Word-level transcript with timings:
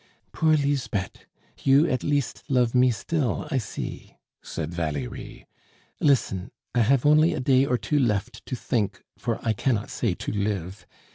"Poor 0.31 0.57
Lisbeth, 0.57 1.27
you 1.61 1.87
at 1.87 2.03
least 2.03 2.41
love 2.49 2.73
me 2.73 2.89
still, 2.89 3.47
I 3.51 3.59
see!" 3.59 4.15
said 4.41 4.73
Valerie. 4.73 5.45
"Listen. 5.99 6.49
I 6.73 6.79
have 6.79 7.05
only 7.05 7.35
a 7.35 7.39
day 7.39 7.67
or 7.67 7.77
two 7.77 7.99
left 7.99 8.43
to 8.47 8.55
think, 8.55 9.03
for 9.19 9.37
I 9.43 9.53
cannot 9.53 9.91
say 9.91 10.15
to 10.15 10.31
live. 10.31 10.87